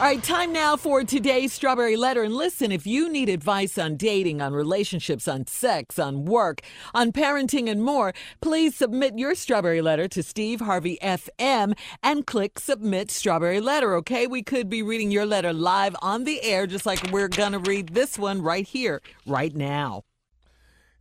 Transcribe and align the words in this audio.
All 0.00 0.04
right, 0.04 0.22
time 0.22 0.52
now 0.52 0.76
for 0.76 1.02
today's 1.02 1.52
Strawberry 1.52 1.96
Letter. 1.96 2.22
And 2.22 2.32
listen, 2.32 2.70
if 2.70 2.86
you 2.86 3.10
need 3.10 3.28
advice 3.28 3.76
on 3.76 3.96
dating, 3.96 4.40
on 4.40 4.52
relationships, 4.52 5.26
on 5.26 5.48
sex, 5.48 5.98
on 5.98 6.24
work, 6.24 6.60
on 6.94 7.10
parenting, 7.10 7.68
and 7.68 7.82
more, 7.82 8.12
please 8.40 8.76
submit 8.76 9.18
your 9.18 9.34
Strawberry 9.34 9.82
Letter 9.82 10.06
to 10.06 10.22
Steve 10.22 10.60
Harvey 10.60 10.98
FM 11.02 11.76
and 12.00 12.24
click 12.28 12.60
Submit 12.60 13.10
Strawberry 13.10 13.60
Letter, 13.60 13.96
okay? 13.96 14.28
We 14.28 14.40
could 14.40 14.68
be 14.68 14.84
reading 14.84 15.10
your 15.10 15.26
letter 15.26 15.52
live 15.52 15.96
on 16.00 16.22
the 16.22 16.44
air, 16.44 16.68
just 16.68 16.86
like 16.86 17.10
we're 17.10 17.26
going 17.26 17.50
to 17.50 17.58
read 17.58 17.88
this 17.88 18.16
one 18.16 18.40
right 18.40 18.68
here, 18.68 19.02
right 19.26 19.56
now. 19.56 20.04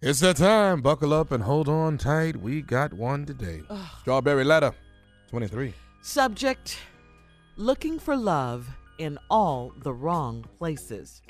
It's 0.01 0.21
that 0.21 0.37
time. 0.37 0.81
Buckle 0.81 1.13
up 1.13 1.31
and 1.31 1.43
hold 1.43 1.69
on 1.69 1.99
tight. 1.99 2.37
We 2.37 2.63
got 2.63 2.93
one 2.93 3.27
today. 3.27 3.61
Strawberry 4.01 4.43
Letter 4.43 4.73
23. 5.29 5.71
Subject 6.01 6.79
Looking 7.57 7.99
for 7.99 8.17
Love 8.17 8.67
in 8.97 9.17
All 9.29 9.73
the 9.83 9.93
Wrong 9.93 10.45
Places. 10.57 11.21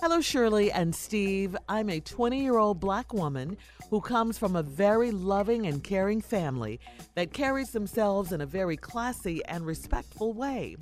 Hello, 0.00 0.20
Shirley 0.20 0.72
and 0.72 0.94
Steve. 0.94 1.56
I'm 1.68 1.88
a 1.88 2.00
20 2.00 2.42
year 2.42 2.58
old 2.58 2.80
black 2.80 3.14
woman 3.14 3.56
who 3.88 4.00
comes 4.00 4.36
from 4.36 4.56
a 4.56 4.62
very 4.62 5.10
loving 5.10 5.66
and 5.66 5.84
caring 5.84 6.20
family 6.20 6.80
that 7.14 7.32
carries 7.32 7.70
themselves 7.70 8.32
in 8.32 8.40
a 8.40 8.46
very 8.46 8.76
classy 8.76 9.44
and 9.44 9.64
respectful 9.64 10.32
way. 10.32 10.76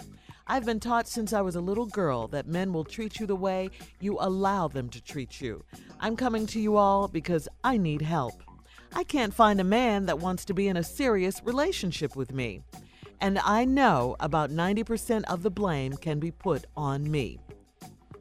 I've 0.47 0.65
been 0.65 0.81
taught 0.81 1.07
since 1.07 1.33
I 1.33 1.43
was 1.43 1.55
a 1.55 1.61
little 1.61 1.87
girl 1.87 2.29
that 2.29 2.47
men 2.47 2.73
will 2.73 2.85
treat 2.85 3.21
you 3.21 3.27
the 3.27 3.37
way 3.37 3.71
you 4.01 4.17
allow 4.21 4.69
them 4.69 4.89
to 4.89 5.03
treat 5.03 5.41
you. 5.41 5.65
I'm 6.01 6.17
coming 6.17 6.47
to 6.49 6.61
you 6.61 6.77
all 6.77 7.07
because 7.07 7.49
I 7.63 7.77
need 7.77 8.03
help. 8.03 8.43
I 8.95 9.05
can't 9.05 9.35
find 9.35 9.61
a 9.61 9.65
man 9.65 10.07
that 10.07 10.19
wants 10.19 10.45
to 10.47 10.55
be 10.55 10.67
in 10.67 10.77
a 10.77 10.83
serious 10.83 11.41
relationship 11.45 12.17
with 12.17 12.33
me. 12.33 12.63
And 13.21 13.39
I 13.39 13.65
know 13.65 14.17
about 14.19 14.51
90% 14.51 15.25
of 15.25 15.43
the 15.43 15.51
blame 15.51 15.93
can 15.93 16.19
be 16.19 16.31
put 16.31 16.65
on 16.77 17.11
me. 17.11 17.39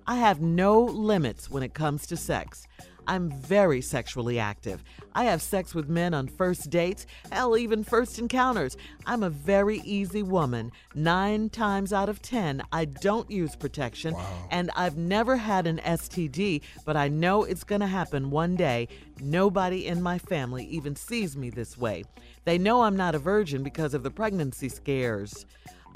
I 0.06 0.16
have 0.16 0.42
no 0.42 0.82
limits 0.82 1.50
when 1.50 1.64
it 1.64 1.74
comes 1.74 2.06
to 2.08 2.18
sex. 2.18 2.68
I'm 3.10 3.32
very 3.32 3.82
sexually 3.82 4.38
active. 4.38 4.84
I 5.16 5.24
have 5.24 5.42
sex 5.42 5.74
with 5.74 5.90
men 5.90 6.14
on 6.14 6.28
first 6.28 6.70
dates, 6.70 7.08
hell, 7.32 7.58
even 7.58 7.84
first 7.84 8.20
encounters. 8.20 8.78
I'm 9.08 9.24
a 9.24 9.32
very 9.32 9.80
easy 9.80 10.22
woman. 10.22 10.72
Nine 10.94 11.50
times 11.50 11.92
out 11.92 12.08
of 12.08 12.22
ten, 12.22 12.62
I 12.72 12.86
don't 12.86 13.30
use 13.32 13.56
protection, 13.56 14.16
and 14.52 14.70
I've 14.76 14.96
never 14.96 15.38
had 15.38 15.66
an 15.66 15.80
STD, 15.80 16.62
but 16.86 16.96
I 16.96 17.08
know 17.08 17.46
it's 17.46 17.64
going 17.64 17.82
to 17.82 17.88
happen 17.88 18.30
one 18.30 18.56
day. 18.56 18.88
Nobody 19.20 19.88
in 19.88 20.04
my 20.04 20.20
family 20.20 20.66
even 20.66 20.96
sees 20.96 21.36
me 21.36 21.50
this 21.50 21.80
way. 21.80 22.04
They 22.46 22.60
know 22.60 22.84
I'm 22.84 22.96
not 22.96 23.16
a 23.16 23.20
virgin 23.20 23.64
because 23.64 23.96
of 23.96 24.04
the 24.04 24.12
pregnancy 24.12 24.70
scares. 24.70 25.48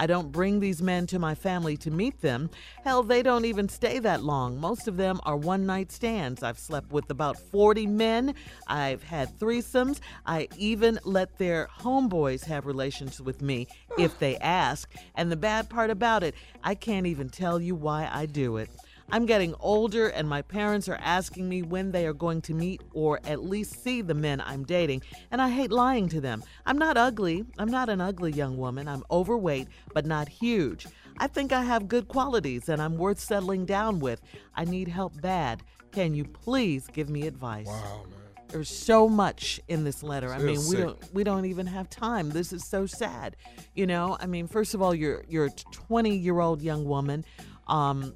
I 0.03 0.05
don't 0.05 0.33
bring 0.33 0.59
these 0.59 0.81
men 0.81 1.07
to 1.07 1.17
my 1.17 1.33
family 1.33 1.77
to 1.77 1.89
meet 1.89 2.19
them. 2.19 2.49
Hell, 2.83 3.03
they 3.03 3.23
don't 3.23 3.45
even 3.45 3.69
stay 3.69 3.99
that 3.99 4.21
long. 4.21 4.59
Most 4.59 4.89
of 4.89 4.97
them 4.97 5.21
are 5.23 5.37
one 5.37 5.65
night 5.65 5.93
stands. 5.93 6.43
I've 6.43 6.59
slept 6.59 6.91
with 6.91 7.09
about 7.09 7.39
40 7.39 7.87
men. 7.87 8.35
I've 8.67 9.01
had 9.01 9.39
threesomes. 9.39 10.01
I 10.25 10.49
even 10.57 10.99
let 11.05 11.37
their 11.37 11.69
homeboys 11.79 12.43
have 12.43 12.65
relations 12.65 13.21
with 13.21 13.41
me 13.41 13.65
if 13.97 14.19
they 14.19 14.35
ask. 14.39 14.93
And 15.15 15.31
the 15.31 15.37
bad 15.37 15.69
part 15.69 15.89
about 15.89 16.21
it, 16.21 16.35
I 16.65 16.75
can't 16.75 17.07
even 17.07 17.29
tell 17.29 17.61
you 17.61 17.73
why 17.73 18.09
I 18.11 18.25
do 18.25 18.57
it. 18.57 18.69
I'm 19.13 19.27
getting 19.27 19.53
older, 19.59 20.07
and 20.07 20.27
my 20.27 20.41
parents 20.41 20.89
are 20.89 20.97
asking 20.99 21.47
me 21.47 21.61
when 21.61 21.91
they 21.91 22.07
are 22.07 22.13
going 22.13 22.41
to 22.41 22.53
meet 22.55 22.81
or 22.93 23.19
at 23.25 23.43
least 23.43 23.83
see 23.83 24.01
the 24.01 24.15
men 24.15 24.41
I'm 24.41 24.63
dating, 24.63 25.03
and 25.29 25.39
I 25.39 25.49
hate 25.49 25.71
lying 25.71 26.09
to 26.09 26.19
them. 26.19 26.43
I'm 26.65 26.79
not 26.79 26.97
ugly. 26.97 27.45
I'm 27.59 27.69
not 27.69 27.89
an 27.89 28.01
ugly 28.01 28.31
young 28.31 28.57
woman. 28.57 28.87
I'm 28.87 29.03
overweight, 29.11 29.67
but 29.93 30.07
not 30.07 30.27
huge. 30.27 30.87
I 31.19 31.27
think 31.27 31.53
I 31.53 31.63
have 31.63 31.87
good 31.87 32.07
qualities, 32.07 32.69
and 32.69 32.81
I'm 32.81 32.97
worth 32.97 33.19
settling 33.19 33.67
down 33.67 33.99
with. 33.99 34.19
I 34.55 34.65
need 34.65 34.87
help 34.87 35.21
bad. 35.21 35.61
Can 35.91 36.15
you 36.15 36.25
please 36.25 36.87
give 36.91 37.07
me 37.07 37.27
advice? 37.27 37.67
Wow, 37.67 38.05
man. 38.09 38.19
There's 38.47 38.67
so 38.67 39.07
much 39.07 39.61
in 39.67 39.83
this 39.83 40.01
letter. 40.01 40.33
I 40.33 40.37
Still 40.39 40.47
mean, 40.47 40.57
we 40.57 40.63
sick. 40.63 40.79
don't 40.79 41.13
we 41.13 41.23
don't 41.23 41.45
even 41.45 41.67
have 41.67 41.87
time. 41.87 42.31
This 42.31 42.51
is 42.51 42.65
so 42.65 42.87
sad. 42.87 43.35
You 43.75 43.85
know, 43.85 44.17
I 44.19 44.25
mean, 44.25 44.47
first 44.47 44.73
of 44.73 44.81
all, 44.81 44.95
you're 44.95 45.23
you're 45.27 45.45
a 45.45 45.51
20 45.51 46.17
year 46.17 46.39
old 46.39 46.63
young 46.63 46.85
woman. 46.85 47.25
Um, 47.67 48.15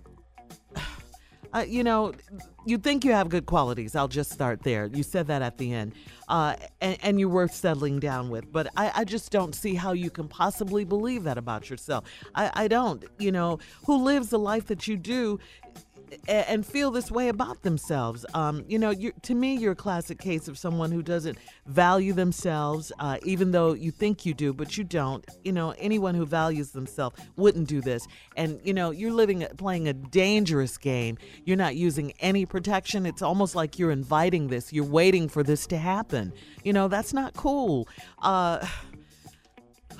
uh, 1.53 1.65
you 1.67 1.83
know, 1.83 2.13
you 2.65 2.77
think 2.77 3.05
you 3.05 3.11
have 3.11 3.29
good 3.29 3.45
qualities. 3.45 3.95
I'll 3.95 4.07
just 4.07 4.31
start 4.31 4.63
there. 4.63 4.87
You 4.87 5.03
said 5.03 5.27
that 5.27 5.41
at 5.41 5.57
the 5.57 5.73
end, 5.73 5.93
uh, 6.27 6.55
and, 6.81 6.97
and 7.01 7.19
you're 7.19 7.29
worth 7.29 7.53
settling 7.53 7.99
down 7.99 8.29
with. 8.29 8.51
But 8.51 8.67
I, 8.75 8.91
I 8.95 9.03
just 9.03 9.31
don't 9.31 9.53
see 9.53 9.75
how 9.75 9.93
you 9.93 10.09
can 10.09 10.27
possibly 10.27 10.83
believe 10.83 11.23
that 11.23 11.37
about 11.37 11.69
yourself. 11.69 12.05
I, 12.35 12.51
I 12.53 12.67
don't. 12.67 13.05
You 13.19 13.31
know, 13.31 13.59
who 13.85 14.03
lives 14.03 14.29
the 14.29 14.39
life 14.39 14.67
that 14.67 14.87
you 14.87 14.97
do 14.97 15.39
and 16.27 16.65
feel 16.65 16.91
this 16.91 17.11
way 17.11 17.29
about 17.29 17.63
themselves. 17.63 18.25
Um, 18.33 18.63
you 18.67 18.79
know, 18.79 18.93
to 18.93 19.35
me, 19.35 19.55
you're 19.55 19.73
a 19.73 19.75
classic 19.75 20.19
case 20.19 20.47
of 20.47 20.57
someone 20.57 20.91
who 20.91 21.01
doesn't 21.01 21.37
value 21.65 22.13
themselves, 22.13 22.91
uh, 22.99 23.17
even 23.23 23.51
though 23.51 23.73
you 23.73 23.91
think 23.91 24.25
you 24.25 24.33
do, 24.33 24.53
but 24.53 24.77
you 24.77 24.83
don't. 24.83 25.25
You 25.43 25.51
know, 25.51 25.71
anyone 25.77 26.15
who 26.15 26.25
values 26.25 26.71
themselves 26.71 27.19
wouldn't 27.35 27.67
do 27.67 27.81
this. 27.81 28.07
And 28.35 28.59
you 28.63 28.73
know, 28.73 28.91
you're 28.91 29.11
living, 29.11 29.45
playing 29.57 29.87
a 29.87 29.93
dangerous 29.93 30.77
game. 30.77 31.17
You're 31.45 31.57
not 31.57 31.75
using 31.75 32.13
any 32.19 32.45
protection. 32.45 33.05
It's 33.05 33.21
almost 33.21 33.55
like 33.55 33.79
you're 33.79 33.91
inviting 33.91 34.47
this. 34.47 34.71
You're 34.73 34.85
waiting 34.85 35.27
for 35.27 35.43
this 35.43 35.67
to 35.67 35.77
happen. 35.77 36.33
You 36.63 36.73
know, 36.73 36.87
that's 36.87 37.13
not 37.13 37.33
cool. 37.33 37.87
Uh, 38.21 38.65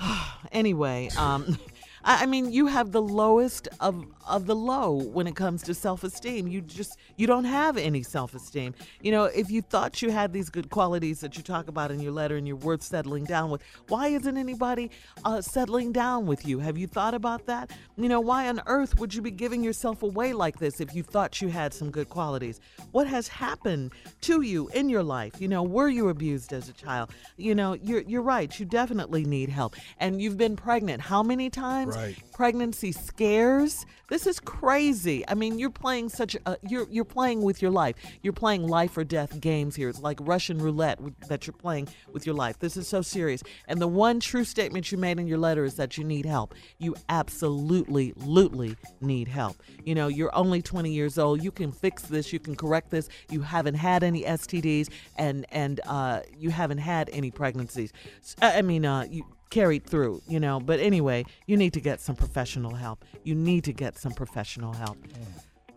anyway, 0.52 1.08
um, 1.16 1.58
I, 2.10 2.24
mean, 2.24 2.50
you 2.50 2.66
have 2.68 2.92
the 2.92 3.02
lowest 3.02 3.68
of 3.80 4.02
of 4.26 4.46
the 4.46 4.56
low 4.56 4.92
when 4.92 5.26
it 5.26 5.36
comes 5.36 5.62
to 5.64 5.74
self 5.74 6.04
esteem. 6.04 6.48
You 6.48 6.62
just 6.62 6.98
you 7.16 7.26
don't 7.26 7.44
have 7.44 7.76
any 7.76 8.02
self 8.02 8.34
esteem. 8.34 8.74
You 9.02 9.12
know, 9.12 9.24
if 9.24 9.50
you 9.50 9.60
thought 9.60 10.00
you 10.00 10.10
had 10.10 10.32
these 10.32 10.48
good 10.48 10.70
qualities 10.70 11.20
that 11.20 11.36
you 11.36 11.42
talk 11.42 11.68
about 11.68 11.90
in 11.90 12.00
your 12.00 12.12
letter 12.12 12.36
and 12.36 12.48
you're 12.48 12.56
worth 12.56 12.82
settling 12.82 13.24
down 13.24 13.50
with, 13.50 13.62
why 13.88 14.08
isn't 14.08 14.38
anybody 14.38 14.90
uh, 15.26 15.42
settling 15.42 15.92
down 15.92 16.24
with 16.24 16.46
you? 16.46 16.60
Have 16.60 16.78
you 16.78 16.86
thought 16.86 17.12
about 17.12 17.44
that? 17.44 17.72
You 17.98 18.08
know, 18.08 18.20
why 18.20 18.48
on 18.48 18.62
earth 18.66 18.98
would 18.98 19.12
you 19.12 19.20
be 19.20 19.30
giving 19.30 19.62
yourself 19.62 20.02
away 20.02 20.32
like 20.32 20.58
this 20.58 20.80
if 20.80 20.94
you 20.94 21.02
thought 21.02 21.42
you 21.42 21.48
had 21.48 21.74
some 21.74 21.90
good 21.90 22.08
qualities? 22.08 22.58
What 22.92 23.06
has 23.06 23.28
happened 23.28 23.92
to 24.22 24.40
you 24.40 24.68
in 24.68 24.88
your 24.88 25.02
life? 25.02 25.34
You 25.38 25.48
know, 25.48 25.62
were 25.62 25.88
you 25.88 26.08
abused 26.08 26.54
as 26.54 26.70
a 26.70 26.72
child? 26.72 27.10
You 27.36 27.54
know, 27.54 27.74
you're 27.74 28.00
you're 28.00 28.22
right. 28.22 28.58
You 28.58 28.64
definitely 28.64 29.26
need 29.26 29.50
help. 29.50 29.76
And 30.00 30.22
you've 30.22 30.38
been 30.38 30.56
pregnant 30.56 31.02
how 31.02 31.22
many 31.22 31.50
times? 31.50 31.97
Pregnancy 32.32 32.92
scares. 32.92 33.84
This 34.08 34.26
is 34.26 34.40
crazy. 34.40 35.24
I 35.28 35.34
mean, 35.34 35.58
you're 35.58 35.70
playing 35.70 36.08
such 36.08 36.36
a 36.46 36.56
you're 36.62 36.86
you're 36.90 37.04
playing 37.04 37.42
with 37.42 37.60
your 37.60 37.70
life. 37.70 37.96
You're 38.22 38.32
playing 38.32 38.66
life 38.66 38.96
or 38.96 39.04
death 39.04 39.38
games 39.40 39.76
here. 39.76 39.88
It's 39.88 40.00
like 40.00 40.18
Russian 40.22 40.58
roulette 40.58 40.98
that 41.28 41.46
you're 41.46 41.54
playing 41.54 41.88
with 42.12 42.24
your 42.24 42.34
life. 42.34 42.58
This 42.58 42.76
is 42.76 42.88
so 42.88 43.02
serious. 43.02 43.42
And 43.66 43.80
the 43.80 43.88
one 43.88 44.20
true 44.20 44.44
statement 44.44 44.90
you 44.90 44.98
made 44.98 45.18
in 45.18 45.26
your 45.26 45.38
letter 45.38 45.64
is 45.64 45.74
that 45.74 45.98
you 45.98 46.04
need 46.04 46.24
help. 46.24 46.54
You 46.78 46.96
absolutely, 47.08 48.14
absolutely 48.16 48.76
need 49.00 49.28
help. 49.28 49.56
You 49.84 49.94
know, 49.94 50.08
you're 50.08 50.34
only 50.34 50.62
20 50.62 50.90
years 50.90 51.18
old. 51.18 51.42
You 51.42 51.50
can 51.50 51.72
fix 51.72 52.02
this. 52.02 52.32
You 52.32 52.38
can 52.38 52.56
correct 52.56 52.90
this. 52.90 53.08
You 53.30 53.40
haven't 53.42 53.74
had 53.74 54.02
any 54.02 54.22
STDs, 54.22 54.88
and 55.16 55.46
and 55.50 55.80
uh, 55.86 56.20
you 56.36 56.50
haven't 56.50 56.78
had 56.78 57.10
any 57.12 57.30
pregnancies. 57.30 57.92
I 58.40 58.62
mean, 58.62 58.84
uh, 58.84 59.06
you 59.10 59.24
carried 59.50 59.84
through. 59.84 60.22
You 60.28 60.40
know, 60.40 60.60
but 60.60 60.80
anyway, 60.80 61.24
you 61.46 61.56
need 61.56 61.72
to 61.74 61.80
get 61.80 62.00
some 62.00 62.16
professional 62.16 62.74
help. 62.74 63.04
You 63.24 63.34
need 63.34 63.64
to 63.64 63.72
get 63.72 63.98
some 63.98 64.12
professional 64.12 64.72
help. 64.72 64.98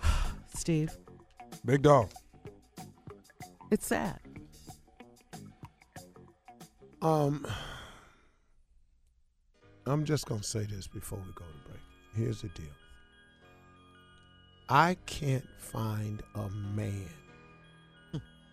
Steve, 0.55 0.97
Big 1.65 1.81
dog. 1.81 2.09
it's 3.71 3.85
sad. 3.87 4.19
Um, 7.01 7.47
I'm 9.87 10.05
just 10.05 10.27
gonna 10.27 10.43
say 10.43 10.65
this 10.65 10.87
before 10.87 11.17
we 11.19 11.31
go 11.33 11.45
to 11.45 11.69
break. 11.69 11.81
Here's 12.15 12.41
the 12.41 12.49
deal. 12.49 12.65
I 14.69 14.95
can't 15.05 15.47
find 15.57 16.21
a 16.35 16.49
man. 16.49 17.09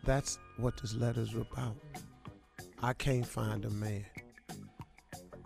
That's 0.04 0.38
what 0.56 0.76
this 0.81 0.94
letter's 0.94 1.34
about. 1.34 1.76
I 2.82 2.93
can't 2.94 3.26
find 3.26 3.64
a 3.64 3.70
man. 3.70 4.06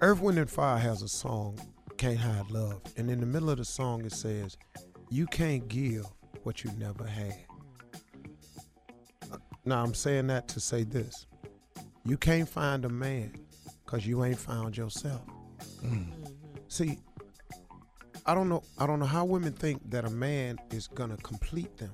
Earth, 0.03 0.21
Wind, 0.21 0.37
and 0.37 0.51
Fire 0.51 0.79
has 0.79 1.01
a 1.03 1.09
song, 1.09 1.57
Can't 1.97 2.19
Hide 2.19 2.51
Love. 2.51 2.83
And 2.97 3.09
in 3.09 3.21
the 3.21 3.27
middle 3.27 3.51
of 3.51 3.59
the 3.59 3.65
song, 3.65 4.05
it 4.05 4.11
says, 4.11 4.59
You 5.11 5.27
can't 5.27 5.69
give 5.69 6.05
what 6.43 6.65
you 6.65 6.73
never 6.77 7.07
had. 7.07 7.37
Now, 9.65 9.81
I'm 9.81 9.95
saying 9.95 10.27
that 10.27 10.49
to 10.49 10.61
say 10.61 10.83
this 10.83 11.27
you 12.05 12.17
can't 12.17 12.49
find 12.49 12.85
a 12.85 12.89
man 12.89 13.33
because 13.85 14.05
you 14.05 14.25
ain't 14.25 14.41
found 14.41 14.77
yourself. 14.77 15.23
Mm. 15.85 16.11
See, 16.67 16.99
I 18.27 18.35
don't 18.35 18.49
know. 18.49 18.65
I 18.79 18.89
don't 18.89 18.99
know 18.99 19.07
how 19.07 19.25
women 19.25 19.53
think 19.53 19.89
that 19.93 20.05
a 20.05 20.11
man 20.11 20.59
is 20.73 20.89
gonna 20.89 21.17
complete 21.19 21.77
them. 21.77 21.93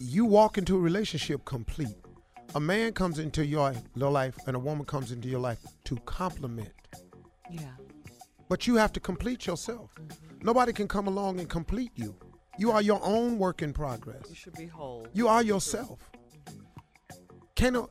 You 0.00 0.24
walk 0.24 0.56
into 0.56 0.74
a 0.74 0.80
relationship 0.80 1.44
complete. 1.44 2.01
A 2.54 2.60
man 2.60 2.92
comes 2.92 3.18
into 3.18 3.44
your 3.46 3.72
your 3.94 4.10
life 4.10 4.36
and 4.46 4.54
a 4.54 4.58
woman 4.58 4.84
comes 4.84 5.10
into 5.10 5.28
your 5.28 5.40
life 5.40 5.58
to 5.84 5.96
complement. 6.04 6.72
Yeah. 7.50 7.76
But 8.48 8.66
you 8.66 8.76
have 8.76 8.92
to 8.92 9.00
complete 9.00 9.46
yourself. 9.46 9.94
Mm-hmm. 9.94 10.44
Nobody 10.44 10.72
can 10.72 10.86
come 10.86 11.06
along 11.06 11.40
and 11.40 11.48
complete 11.48 11.92
you. 11.94 12.14
You 12.58 12.70
are 12.70 12.82
your 12.82 13.00
own 13.02 13.38
work 13.38 13.62
in 13.62 13.72
progress. 13.72 14.24
You 14.28 14.34
should 14.34 14.54
be 14.54 14.66
whole. 14.66 15.06
You 15.14 15.28
are 15.28 15.42
yourself. 15.42 16.10
Mm-hmm. 16.50 17.16
Can 17.54 17.72
no, 17.72 17.88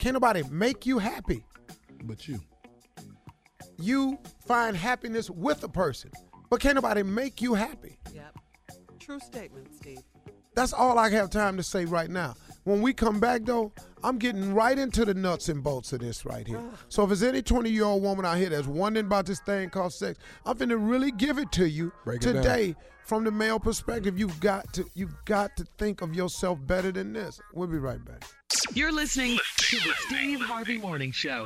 can 0.00 0.14
nobody 0.14 0.42
make 0.50 0.86
you 0.86 0.98
happy? 0.98 1.44
But 2.02 2.26
you. 2.26 2.40
You 3.78 4.18
find 4.46 4.76
happiness 4.76 5.30
with 5.30 5.62
a 5.62 5.68
person, 5.68 6.10
but 6.50 6.60
can 6.60 6.74
nobody 6.74 7.02
make 7.02 7.40
you 7.40 7.54
happy? 7.54 7.98
Yep. 8.12 8.38
True 8.98 9.20
statement, 9.20 9.72
Steve. 9.74 9.98
That's 10.54 10.72
all 10.72 10.98
I 10.98 11.10
have 11.10 11.30
time 11.30 11.56
to 11.56 11.62
say 11.62 11.84
right 11.84 12.10
now. 12.10 12.34
When 12.64 12.80
we 12.80 12.94
come 12.94 13.20
back, 13.20 13.44
though, 13.44 13.72
I'm 14.02 14.18
getting 14.18 14.54
right 14.54 14.78
into 14.78 15.04
the 15.04 15.12
nuts 15.14 15.50
and 15.50 15.62
bolts 15.62 15.92
of 15.92 16.00
this 16.00 16.24
right 16.24 16.46
here. 16.46 16.62
So 16.88 17.02
if 17.02 17.10
there's 17.10 17.22
any 17.22 17.42
20 17.42 17.70
year 17.70 17.84
old 17.84 18.02
woman 18.02 18.24
out 18.24 18.38
here 18.38 18.48
that's 18.48 18.66
wondering 18.66 19.06
about 19.06 19.26
this 19.26 19.40
thing 19.40 19.68
called 19.68 19.92
sex, 19.92 20.18
I'm 20.46 20.56
finna 20.56 20.76
really 20.78 21.12
give 21.12 21.38
it 21.38 21.52
to 21.52 21.68
you 21.68 21.92
Break 22.04 22.20
today 22.20 22.74
from 23.04 23.24
the 23.24 23.30
male 23.30 23.60
perspective. 23.60 24.18
You've 24.18 24.40
got 24.40 24.72
to 24.74 24.86
you've 24.94 25.14
got 25.26 25.56
to 25.58 25.66
think 25.78 26.00
of 26.00 26.14
yourself 26.14 26.58
better 26.66 26.90
than 26.90 27.12
this. 27.12 27.38
We'll 27.52 27.68
be 27.68 27.78
right 27.78 28.02
back. 28.02 28.24
You're 28.72 28.92
listening 28.92 29.38
to 29.56 29.76
the 29.76 29.92
Steve 30.06 30.40
Harvey 30.40 30.78
Morning 30.78 31.12
Show. 31.12 31.44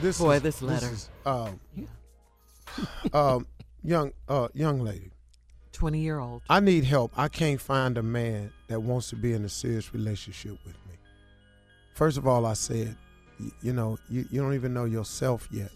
This 0.00 0.18
Boy, 0.20 0.36
is- 0.36 0.42
this 0.42 0.62
letter. 0.62 0.86
is, 0.86 1.10
um, 1.26 1.60
um, 3.12 3.46
young 3.82 4.12
uh, 4.28 4.48
young 4.54 4.80
lady. 4.80 5.10
20 5.72 5.98
year 5.98 6.18
old. 6.18 6.42
I 6.48 6.60
need 6.60 6.84
help. 6.84 7.12
I 7.16 7.28
can't 7.28 7.60
find 7.60 7.98
a 7.98 8.02
man 8.02 8.52
that 8.68 8.80
wants 8.80 9.08
to 9.10 9.16
be 9.16 9.32
in 9.32 9.44
a 9.44 9.48
serious 9.48 9.92
relationship 9.92 10.58
with 10.64 10.74
me. 10.88 10.94
First 11.94 12.16
of 12.18 12.26
all, 12.26 12.46
I 12.46 12.54
said, 12.54 12.96
y- 13.40 13.50
you 13.62 13.72
know, 13.72 13.98
you, 14.08 14.26
you 14.30 14.40
don't 14.40 14.54
even 14.54 14.72
know 14.74 14.84
yourself 14.84 15.48
yet. 15.50 15.70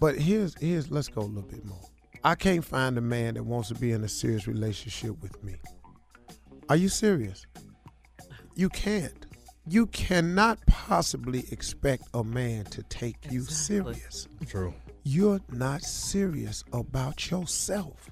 But 0.00 0.16
here's 0.16 0.54
here's 0.60 0.90
let's 0.90 1.08
go 1.08 1.22
a 1.22 1.22
little 1.22 1.42
bit 1.50 1.64
more. 1.64 1.80
I 2.24 2.34
can't 2.34 2.64
find 2.64 2.96
a 2.98 3.00
man 3.00 3.34
that 3.34 3.44
wants 3.44 3.68
to 3.68 3.74
be 3.74 3.92
in 3.92 4.02
a 4.04 4.08
serious 4.08 4.46
relationship 4.46 5.20
with 5.22 5.42
me. 5.42 5.54
Are 6.68 6.76
you 6.76 6.88
serious? 6.88 7.46
You 8.54 8.68
can't. 8.68 9.26
You 9.66 9.86
cannot 9.86 10.58
possibly 10.66 11.44
expect 11.52 12.04
a 12.14 12.24
man 12.24 12.64
to 12.66 12.82
take 12.84 13.16
you 13.30 13.42
serious 13.42 14.26
True. 14.46 14.72
you're 15.04 15.40
not 15.50 15.82
serious 15.82 16.64
about 16.72 17.30
yourself. 17.30 18.10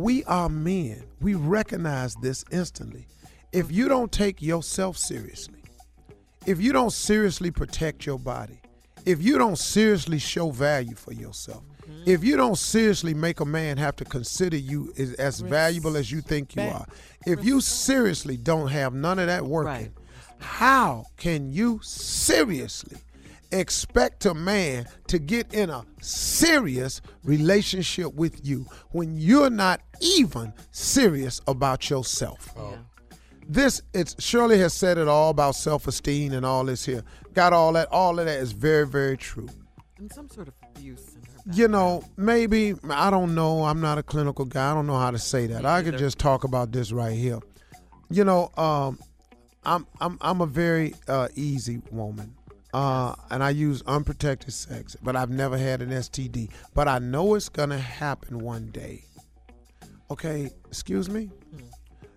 We 0.00 0.24
are 0.24 0.48
men. 0.48 1.04
We 1.20 1.34
recognize 1.34 2.14
this 2.22 2.42
instantly. 2.50 3.06
If 3.52 3.70
you 3.70 3.86
don't 3.86 4.10
take 4.10 4.40
yourself 4.40 4.96
seriously, 4.96 5.62
if 6.46 6.58
you 6.58 6.72
don't 6.72 6.90
seriously 6.92 7.50
protect 7.50 8.06
your 8.06 8.18
body, 8.18 8.62
if 9.04 9.22
you 9.22 9.36
don't 9.36 9.58
seriously 9.58 10.18
show 10.18 10.52
value 10.52 10.94
for 10.94 11.12
yourself, 11.12 11.64
if 12.06 12.24
you 12.24 12.38
don't 12.38 12.56
seriously 12.56 13.12
make 13.12 13.40
a 13.40 13.44
man 13.44 13.76
have 13.76 13.94
to 13.96 14.06
consider 14.06 14.56
you 14.56 14.90
as, 14.98 15.12
as 15.14 15.40
valuable 15.40 15.98
as 15.98 16.10
you 16.10 16.22
think 16.22 16.56
you 16.56 16.62
are, 16.62 16.86
if 17.26 17.44
you 17.44 17.60
seriously 17.60 18.38
don't 18.38 18.68
have 18.68 18.94
none 18.94 19.18
of 19.18 19.26
that 19.26 19.44
working, 19.44 19.70
Right. 19.70 19.90
how 20.38 21.04
can 21.18 21.52
you 21.52 21.78
seriously 21.82 22.96
expect 23.52 24.26
a 24.26 24.34
man 24.34 24.86
to 25.08 25.18
get 25.18 25.52
in 25.52 25.70
a 25.70 25.84
serious 26.00 27.00
relationship 27.24 28.14
with 28.14 28.46
you 28.46 28.66
when 28.90 29.16
you're 29.16 29.50
not 29.50 29.80
even 30.00 30.52
serious 30.70 31.40
about 31.46 31.90
yourself? 31.90 32.52
Yeah. 32.56 32.76
This 33.48 33.82
it's 33.92 34.14
Shirley 34.22 34.58
has 34.58 34.72
said 34.72 34.96
it 34.96 35.08
all 35.08 35.30
about 35.30 35.56
self-esteem 35.56 36.32
and 36.32 36.46
all 36.46 36.64
this 36.64 36.84
here. 36.84 37.02
Got 37.34 37.52
all 37.52 37.72
that. 37.72 37.88
All 37.90 38.18
of 38.18 38.26
that 38.26 38.38
is 38.38 38.52
very, 38.52 38.86
very 38.86 39.16
true. 39.16 39.48
And 39.98 40.12
some 40.12 40.28
sort 40.30 40.48
of 40.48 40.54
abuse 40.76 41.16
You 41.52 41.66
know, 41.66 42.04
maybe 42.16 42.74
I 42.88 43.10
don't 43.10 43.34
know. 43.34 43.64
I'm 43.64 43.80
not 43.80 43.98
a 43.98 44.04
clinical 44.04 44.44
guy. 44.44 44.70
I 44.70 44.74
don't 44.74 44.86
know 44.86 44.98
how 44.98 45.10
to 45.10 45.18
say 45.18 45.46
that. 45.48 45.62
Me 45.62 45.68
I 45.68 45.82
could 45.82 45.98
just 45.98 46.18
talk 46.18 46.44
about 46.44 46.70
this 46.70 46.92
right 46.92 47.16
here. 47.16 47.40
You 48.08 48.24
know, 48.24 48.50
um, 48.56 48.98
I'm 49.64 49.86
I'm 50.00 50.16
I'm 50.20 50.40
a 50.40 50.46
very 50.46 50.94
uh, 51.08 51.28
easy 51.34 51.82
woman, 51.90 52.34
uh, 52.72 53.14
and 53.30 53.42
I 53.42 53.50
use 53.50 53.82
unprotected 53.86 54.52
sex, 54.52 54.96
but 55.02 55.16
I've 55.16 55.30
never 55.30 55.58
had 55.58 55.82
an 55.82 55.90
STD. 55.90 56.50
But 56.74 56.88
I 56.88 56.98
know 56.98 57.34
it's 57.34 57.48
gonna 57.48 57.78
happen 57.78 58.38
one 58.38 58.70
day. 58.70 59.04
Okay, 60.10 60.50
excuse 60.66 61.08
me. 61.08 61.30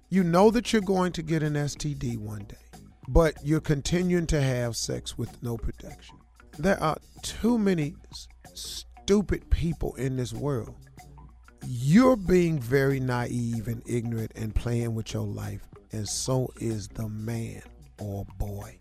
You 0.10 0.24
know 0.24 0.52
that 0.52 0.72
you're 0.74 0.82
going 0.82 1.12
to 1.14 1.22
get 1.24 1.42
an 1.44 1.54
STD 1.54 2.18
one 2.18 2.46
day, 2.46 2.80
but 3.08 3.36
you're 3.44 3.60
continuing 3.60 4.28
to 4.28 4.42
have 4.42 4.76
sex 4.76 5.18
with 5.18 5.42
no 5.42 5.58
protection. 5.58 6.18
There 6.60 6.82
are 6.82 6.98
too 7.24 7.58
many 7.58 7.96
s- 8.12 8.28
stupid 8.54 9.50
people 9.50 9.96
in 9.96 10.16
this 10.18 10.34
world. 10.34 10.76
You're 11.66 12.16
being 12.16 12.60
very 12.60 13.00
naive 13.00 13.68
and 13.68 13.82
ignorant 13.88 14.34
and 14.36 14.54
playing 14.54 14.94
with 14.94 15.14
your 15.14 15.26
life, 15.26 15.62
and 15.92 16.08
so 16.08 16.52
is 16.58 16.88
the 16.90 17.10
man 17.10 17.64
or 18.00 18.26
boy. 18.38 18.78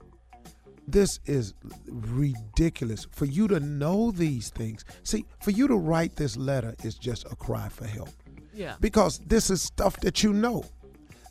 This 0.93 1.21
is 1.25 1.55
ridiculous 1.89 3.07
for 3.13 3.25
you 3.25 3.49
to 3.49 3.61
know 3.61 4.11
these 4.11 4.51
things. 4.51 4.85
See, 5.05 5.25
for 5.43 5.51
you 5.51 5.67
to 5.69 5.77
write 5.77 6.17
this 6.17 6.37
letter 6.37 6.75
is 6.85 6.95
just 6.95 7.25
a 7.27 7.37
cry 7.37 7.69
for 7.69 7.87
help 7.87 8.11
Yeah. 8.55 8.77
because 8.81 9.19
this 9.27 9.51
is 9.51 9.63
stuff 9.63 9.99
that 10.01 10.23
you 10.23 10.33
know. 10.33 10.65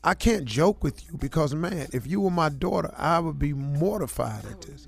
I 0.03 0.15
can't 0.15 0.45
joke 0.45 0.83
with 0.83 1.05
you 1.05 1.15
because, 1.17 1.53
man, 1.53 1.87
if 1.93 2.07
you 2.07 2.21
were 2.21 2.31
my 2.31 2.49
daughter, 2.49 2.91
I 2.97 3.19
would 3.19 3.37
be 3.37 3.53
mortified 3.53 4.43
at 4.45 4.61
this. 4.63 4.87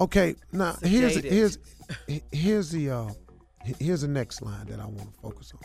Okay, 0.00 0.34
now 0.52 0.76
here's 0.82 1.14
here's 1.22 1.58
here's 2.32 2.70
the 2.70 2.90
uh, 2.90 3.10
here's 3.78 4.00
the 4.02 4.08
next 4.08 4.42
line 4.42 4.66
that 4.66 4.80
I 4.80 4.86
want 4.86 5.14
to 5.14 5.20
focus 5.22 5.52
on. 5.54 5.60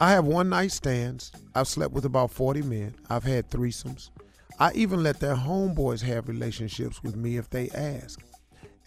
I 0.00 0.12
have 0.12 0.24
one 0.24 0.48
night 0.50 0.70
stands. 0.70 1.32
I've 1.54 1.66
slept 1.66 1.92
with 1.92 2.04
about 2.04 2.30
forty 2.30 2.62
men. 2.62 2.94
I've 3.10 3.24
had 3.24 3.50
threesomes. 3.50 4.10
I 4.58 4.72
even 4.74 5.02
let 5.02 5.20
their 5.20 5.36
homeboys 5.36 6.02
have 6.02 6.28
relationships 6.28 7.02
with 7.02 7.16
me 7.16 7.36
if 7.36 7.50
they 7.50 7.68
ask. 7.70 8.20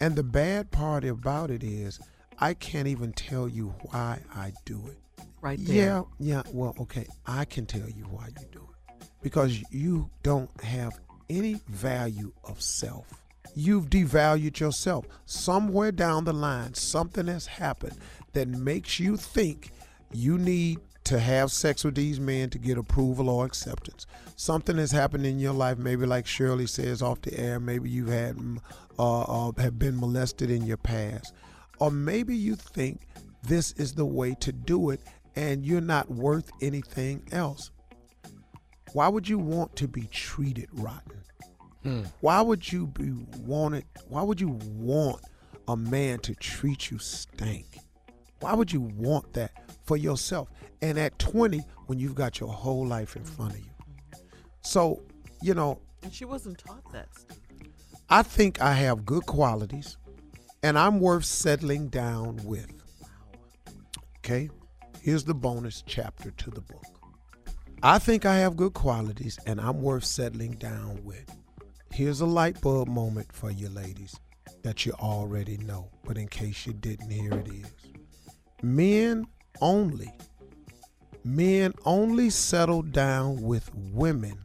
And 0.00 0.16
the 0.16 0.22
bad 0.22 0.70
part 0.70 1.04
about 1.04 1.50
it 1.50 1.62
is, 1.62 2.00
I 2.38 2.54
can't 2.54 2.88
even 2.88 3.12
tell 3.12 3.48
you 3.48 3.74
why 3.90 4.20
I 4.34 4.52
do 4.64 4.80
it. 4.88 4.98
Right 5.42 5.58
there. 5.62 5.76
Yeah, 5.76 6.02
yeah. 6.18 6.42
Well, 6.52 6.74
okay. 6.80 7.06
I 7.26 7.44
can 7.44 7.66
tell 7.66 7.88
you 7.88 8.04
why 8.04 8.28
you 8.40 8.46
do 8.50 8.68
it. 8.68 9.06
Because 9.22 9.62
you 9.70 10.10
don't 10.22 10.50
have 10.62 10.98
any 11.28 11.60
value 11.68 12.32
of 12.44 12.60
self. 12.60 13.06
You've 13.54 13.90
devalued 13.90 14.58
yourself. 14.58 15.06
Somewhere 15.26 15.92
down 15.92 16.24
the 16.24 16.32
line, 16.32 16.74
something 16.74 17.26
has 17.26 17.46
happened 17.46 17.96
that 18.32 18.48
makes 18.48 18.98
you 18.98 19.16
think 19.16 19.70
you 20.12 20.38
need 20.38 20.80
to 21.10 21.18
have 21.18 21.50
sex 21.50 21.82
with 21.82 21.96
these 21.96 22.20
men 22.20 22.48
to 22.50 22.56
get 22.56 22.78
approval 22.78 23.28
or 23.28 23.44
acceptance. 23.44 24.06
Something 24.36 24.76
has 24.76 24.92
happened 24.92 25.26
in 25.26 25.40
your 25.40 25.52
life, 25.52 25.76
maybe 25.76 26.06
like 26.06 26.24
Shirley 26.24 26.68
says 26.68 27.02
off 27.02 27.20
the 27.22 27.36
air, 27.36 27.58
maybe 27.58 27.90
you've 27.90 28.10
had 28.10 28.38
uh, 28.96 29.22
uh, 29.22 29.52
have 29.58 29.76
been 29.76 29.98
molested 29.98 30.52
in 30.52 30.64
your 30.64 30.76
past, 30.76 31.34
or 31.80 31.90
maybe 31.90 32.36
you 32.36 32.54
think 32.54 33.08
this 33.42 33.72
is 33.72 33.92
the 33.92 34.04
way 34.04 34.36
to 34.38 34.52
do 34.52 34.90
it 34.90 35.00
and 35.34 35.66
you're 35.66 35.80
not 35.80 36.08
worth 36.08 36.48
anything 36.62 37.26
else. 37.32 37.72
Why 38.92 39.08
would 39.08 39.28
you 39.28 39.38
want 39.38 39.74
to 39.76 39.88
be 39.88 40.06
treated 40.12 40.68
rotten? 40.74 42.04
Why 42.20 42.40
would 42.40 42.70
you 42.70 42.86
be 42.86 43.14
wanted? 43.40 43.84
Why 44.08 44.22
would 44.22 44.40
you 44.40 44.60
want 44.76 45.22
a 45.66 45.76
man 45.76 46.20
to 46.20 46.36
treat 46.36 46.92
you 46.92 46.98
stank? 46.98 47.66
Why 48.38 48.54
would 48.54 48.72
you 48.72 48.82
want 48.82 49.32
that 49.32 49.50
for 49.90 49.96
yourself? 49.96 50.48
And 50.82 50.96
at 51.00 51.18
20, 51.18 51.64
when 51.86 51.98
you've 51.98 52.14
got 52.14 52.38
your 52.38 52.52
whole 52.52 52.86
life 52.86 53.16
in 53.16 53.24
front 53.24 53.54
of 53.54 53.58
you. 53.58 53.72
So, 54.60 55.02
you 55.42 55.52
know, 55.52 55.80
And 56.04 56.14
she 56.14 56.24
wasn't 56.24 56.58
taught 56.58 56.92
that, 56.92 57.08
I 58.08 58.22
think 58.22 58.62
I 58.62 58.74
have 58.74 59.04
good 59.04 59.26
qualities 59.26 59.96
and 60.62 60.78
I'm 60.78 61.00
worth 61.00 61.24
settling 61.24 61.88
down 61.88 62.36
with. 62.44 62.70
Okay? 64.18 64.48
Here's 65.02 65.24
the 65.24 65.34
bonus 65.34 65.82
chapter 65.84 66.30
to 66.30 66.50
the 66.50 66.60
book. 66.60 66.84
I 67.82 67.98
think 67.98 68.24
I 68.24 68.36
have 68.36 68.56
good 68.56 68.74
qualities 68.74 69.40
and 69.44 69.60
I'm 69.60 69.82
worth 69.82 70.04
settling 70.04 70.52
down 70.52 71.02
with. 71.02 71.28
Here's 71.92 72.20
a 72.20 72.26
light 72.26 72.60
bulb 72.60 72.86
moment 72.86 73.32
for 73.32 73.50
you 73.50 73.68
ladies 73.68 74.14
that 74.62 74.86
you 74.86 74.92
already 75.00 75.56
know, 75.56 75.90
but 76.04 76.16
in 76.16 76.28
case 76.28 76.64
you 76.64 76.74
didn't, 76.74 77.10
here 77.10 77.34
it 77.34 77.48
is. 77.48 77.66
Men 78.62 79.26
only, 79.60 80.12
men 81.24 81.72
only 81.84 82.30
settle 82.30 82.82
down 82.82 83.42
with 83.42 83.70
women 83.74 84.38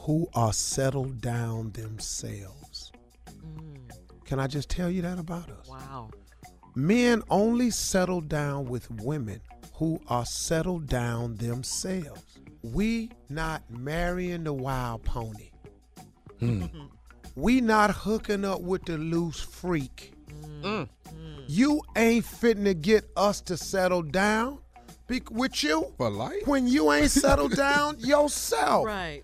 who 0.00 0.26
are 0.34 0.52
settled 0.52 1.20
down 1.20 1.70
themselves. 1.72 2.92
Mm. 3.28 3.90
Can 4.24 4.40
I 4.40 4.46
just 4.46 4.70
tell 4.70 4.90
you 4.90 5.02
that 5.02 5.18
about 5.18 5.50
us? 5.50 5.68
Wow. 5.68 6.10
Men 6.74 7.22
only 7.30 7.70
settle 7.70 8.20
down 8.20 8.66
with 8.66 8.90
women 8.90 9.40
who 9.74 10.00
are 10.08 10.24
settled 10.24 10.86
down 10.86 11.36
themselves. 11.36 12.38
We 12.62 13.10
not 13.28 13.62
marrying 13.70 14.44
the 14.44 14.52
wild 14.52 15.04
pony. 15.04 15.50
Hmm. 16.40 16.64
we 17.36 17.60
not 17.60 17.90
hooking 17.90 18.44
up 18.44 18.60
with 18.60 18.84
the 18.84 18.98
loose 18.98 19.40
freak. 19.40 20.12
Mm. 20.62 20.62
Mm. 20.62 20.88
You 21.48 21.80
ain't 21.96 22.24
fitting 22.26 22.64
to 22.64 22.74
get 22.74 23.10
us 23.16 23.40
to 23.42 23.56
settle 23.56 24.02
down. 24.02 24.58
Be- 25.06 25.22
with 25.30 25.64
you 25.64 25.92
For 25.96 26.10
life? 26.10 26.46
when 26.46 26.68
you 26.68 26.92
ain't 26.92 27.10
settled 27.10 27.52
down 27.56 27.98
yourself. 27.98 28.84
Right. 28.84 29.22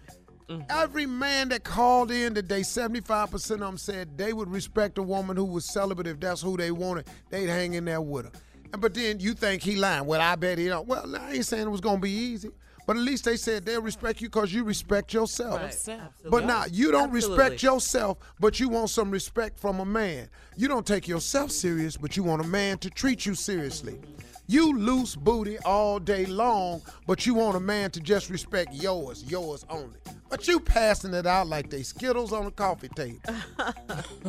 Mm-hmm. 0.48 0.62
Every 0.70 1.04
man 1.04 1.50
that 1.50 1.64
called 1.64 2.10
in 2.10 2.34
today, 2.34 2.60
75% 2.60 3.50
of 3.52 3.60
them 3.60 3.76
said 3.78 4.16
they 4.16 4.32
would 4.32 4.50
respect 4.50 4.96
a 4.96 5.02
woman 5.02 5.36
who 5.36 5.44
was 5.44 5.66
celibate 5.66 6.06
if 6.06 6.20
that's 6.20 6.40
who 6.40 6.56
they 6.56 6.70
wanted. 6.70 7.06
They'd 7.30 7.48
hang 7.48 7.74
in 7.74 7.84
there 7.84 8.00
with 8.00 8.26
her. 8.26 8.32
And 8.72 8.80
But 8.80 8.94
then 8.94 9.20
you 9.20 9.34
think 9.34 9.62
he 9.62 9.76
lying. 9.76 10.06
Well, 10.06 10.20
I 10.22 10.34
bet 10.36 10.56
he 10.58 10.68
don't. 10.68 10.88
Well, 10.88 11.14
I 11.16 11.32
ain't 11.34 11.46
saying 11.46 11.66
it 11.66 11.70
was 11.70 11.80
going 11.82 11.96
to 11.96 12.02
be 12.02 12.10
easy. 12.10 12.50
But 12.86 12.96
at 12.96 13.02
least 13.02 13.24
they 13.24 13.36
said 13.36 13.64
they'll 13.64 13.80
respect 13.80 14.20
you 14.20 14.28
because 14.28 14.52
you 14.52 14.64
respect 14.64 15.12
yourself. 15.14 15.60
Right. 15.88 16.00
But 16.28 16.44
now 16.44 16.64
you 16.70 16.90
don't 16.90 17.14
Absolutely. 17.14 17.38
respect 17.44 17.62
yourself, 17.62 18.18
but 18.38 18.60
you 18.60 18.68
want 18.68 18.90
some 18.90 19.10
respect 19.10 19.58
from 19.58 19.80
a 19.80 19.84
man. 19.84 20.28
You 20.56 20.68
don't 20.68 20.86
take 20.86 21.08
yourself 21.08 21.50
serious, 21.50 21.96
but 21.96 22.16
you 22.16 22.22
want 22.22 22.44
a 22.44 22.46
man 22.46 22.78
to 22.78 22.90
treat 22.90 23.24
you 23.24 23.34
seriously. 23.34 23.98
You 24.46 24.76
loose 24.78 25.16
booty 25.16 25.58
all 25.60 25.98
day 25.98 26.26
long, 26.26 26.82
but 27.06 27.24
you 27.24 27.32
want 27.32 27.56
a 27.56 27.60
man 27.60 27.90
to 27.92 28.00
just 28.00 28.28
respect 28.28 28.74
yours, 28.74 29.24
yours 29.24 29.64
only. 29.70 29.98
But 30.28 30.46
you 30.46 30.60
passing 30.60 31.14
it 31.14 31.26
out 31.26 31.46
like 31.46 31.70
they 31.70 31.82
Skittles 31.82 32.32
on 32.32 32.44
a 32.46 32.50
coffee 32.50 32.88
table. 32.88 33.20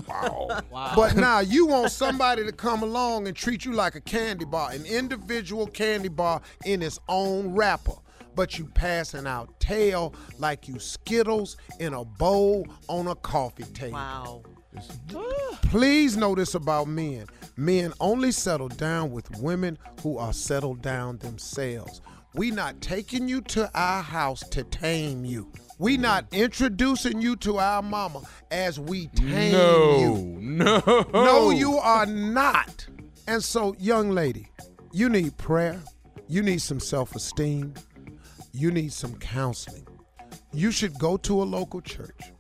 Wow. 0.09 0.93
But 0.95 1.15
now 1.15 1.39
you 1.39 1.67
want 1.67 1.91
somebody 1.91 2.45
to 2.45 2.51
come 2.51 2.83
along 2.83 3.27
and 3.27 3.35
treat 3.35 3.65
you 3.65 3.73
like 3.73 3.95
a 3.95 4.01
candy 4.01 4.45
bar, 4.45 4.71
an 4.71 4.85
individual 4.85 5.67
candy 5.67 6.09
bar 6.09 6.41
in 6.65 6.81
its 6.81 6.99
own 7.07 7.53
wrapper. 7.53 7.93
But 8.35 8.59
you 8.59 8.65
passing 8.65 9.27
out 9.27 9.59
tail 9.59 10.13
like 10.37 10.67
you 10.67 10.79
Skittles 10.79 11.57
in 11.79 11.93
a 11.93 12.03
bowl 12.03 12.67
on 12.87 13.07
a 13.07 13.15
coffee 13.15 13.63
table. 13.63 13.93
Wow. 13.93 14.43
Please 15.63 16.17
this 16.35 16.55
about 16.55 16.87
men. 16.87 17.27
Men 17.55 17.93
only 17.99 18.31
settle 18.31 18.67
down 18.67 19.11
with 19.11 19.29
women 19.39 19.77
who 20.01 20.17
are 20.17 20.33
settled 20.33 20.81
down 20.81 21.17
themselves. 21.19 22.01
We 22.33 22.51
not 22.51 22.81
taking 22.81 23.29
you 23.29 23.39
to 23.41 23.71
our 23.73 24.03
house 24.03 24.41
to 24.49 24.63
tame 24.65 25.23
you. 25.23 25.51
We 25.77 25.97
mm. 25.97 26.01
not 26.01 26.25
introducing 26.33 27.21
you 27.21 27.37
to 27.37 27.59
our 27.59 27.81
mama 27.81 28.21
as 28.51 28.79
we 28.79 29.07
tame 29.07 29.53
No, 29.53 29.97
you. 29.99 30.15
no. 30.41 31.05
No, 31.13 31.49
you 31.51 31.77
are 31.77 32.05
not. 32.05 32.85
And 33.27 33.41
so, 33.41 33.73
young 33.79 34.11
lady, 34.11 34.49
you 34.91 35.07
need 35.09 35.37
prayer. 35.37 35.81
You 36.27 36.41
need 36.41 36.61
some 36.61 36.79
self 36.79 37.15
esteem. 37.15 37.73
You 38.55 38.71
need 38.71 38.93
some 38.93 39.15
counseling. 39.15 39.85
You 40.53 40.71
should 40.71 40.97
go 40.97 41.17
to 41.17 41.43
a 41.43 41.45
local 41.45 41.81
church 41.81 42.31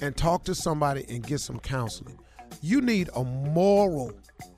and 0.00 0.16
talk 0.16 0.44
to 0.44 0.54
somebody 0.54 1.04
and 1.08 1.26
get 1.26 1.40
some 1.40 1.58
counseling. 1.58 2.20
You 2.62 2.80
need 2.80 3.10
a 3.16 3.24
moral 3.24 4.12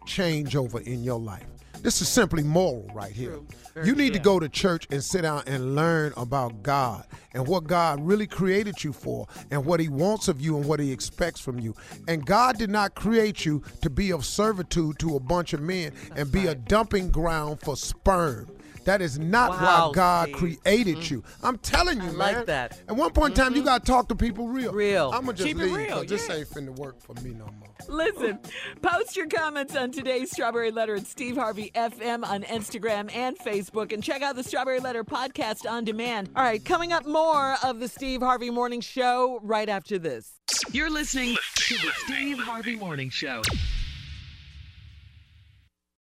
changeover 0.07 0.83
in 0.83 1.03
your 1.03 1.19
life. 1.19 1.47
This 1.81 2.03
is 2.03 2.09
simply 2.09 2.43
moral 2.43 2.91
right 2.93 3.11
here. 3.11 3.39
You 3.83 3.95
need 3.95 4.13
to 4.13 4.19
go 4.19 4.39
to 4.39 4.51
church 4.51 4.87
and 4.91 5.03
sit 5.03 5.23
down 5.23 5.45
and 5.47 5.75
learn 5.75 6.13
about 6.19 6.63
God 6.63 7.07
and 7.33 7.47
what 7.47 7.65
God 7.65 8.01
really 8.03 8.27
created 8.27 8.85
you 8.85 8.93
for 8.93 9.27
and 9.51 9.65
what 9.65 9.81
He 9.81 9.89
wants 9.89 10.29
of 10.29 10.43
you 10.43 10.59
and 10.59 10.67
what 10.67 10.79
He 10.79 10.93
expects 10.93 11.41
from 11.41 11.59
you. 11.59 11.75
And 12.07 12.27
God 12.27 12.59
did 12.59 12.69
not 12.69 12.95
create 12.95 13.47
you 13.47 13.63
to 13.81 13.89
be 13.89 14.11
of 14.11 14.27
servitude 14.27 14.99
to 14.99 15.17
a 15.17 15.21
bunch 15.21 15.55
of 15.55 15.63
men 15.63 15.93
and 16.17 16.31
be 16.31 16.49
a 16.49 16.55
dumping 16.55 17.09
ground 17.09 17.61
for 17.61 17.79
sperm. 17.79 18.51
That 18.89 19.03
is 19.03 19.19
not 19.19 19.51
Wow, 19.51 19.89
why 19.89 19.95
God 19.95 20.29
Steve. 20.29 20.37
created 20.63 20.97
mm. 20.97 21.11
you. 21.11 21.25
I'm 21.43 21.59
telling 21.59 21.99
you, 21.99 22.05
I 22.09 22.13
man. 22.13 22.17
like 22.17 22.47
that. 22.47 22.81
At 22.89 22.97
one 22.97 23.11
point 23.13 23.33
in 23.33 23.45
time, 23.45 23.53
you 23.53 23.59
mm-hmm. 23.59 23.67
got 23.67 23.85
to 23.85 23.93
talk 23.93 24.09
to 24.09 24.15
people 24.15 24.49
real. 24.49 24.73
Real. 24.73 25.11
I'm 25.13 25.27
going 25.27 25.37
to 25.37 25.43
just 25.43 25.47
Keep 25.47 25.59
it 25.59 25.65
leave 25.65 25.77
real, 25.77 25.97
'cause 25.99 26.07
this 26.07 26.27
yeah. 26.27 26.37
ain't 26.37 26.49
finna 26.49 26.75
work 26.75 26.99
for 26.99 27.13
me 27.23 27.35
no 27.35 27.45
more. 27.61 27.69
Listen, 27.87 28.39
post 28.81 29.15
your 29.15 29.27
comments 29.27 29.77
on 29.77 29.93
today's 29.93 30.31
Strawberry 30.31 30.71
Letter 30.71 30.95
at 30.95 31.07
Steve 31.07 31.37
Harvey 31.37 31.71
FM 31.75 32.25
on 32.25 32.45
Instagram 32.45 33.15
and 33.15 33.39
Facebook, 33.39 33.93
and 33.93 34.03
check 34.03 34.23
out 34.23 34.37
the 34.37 34.43
Strawberry 34.43 34.81
Letter 34.81 35.05
podcast 35.05 35.71
on 35.71 35.85
demand. 35.85 36.31
All 36.35 36.43
right, 36.43 36.65
coming 36.65 36.95
up 36.95 37.05
more 37.05 37.57
of 37.63 37.81
the 37.81 37.89
Steve 37.89 38.23
Harvey 38.23 38.49
Morning 38.49 38.81
Show 38.81 39.39
right 39.43 39.69
after 39.69 39.99
this. 39.99 40.41
You're 40.73 40.89
listening 40.89 41.37
to 41.57 41.75
the 41.75 41.93
Steve 42.07 42.39
Harvey 42.39 42.77
Morning 42.77 43.11
Show. 43.11 43.43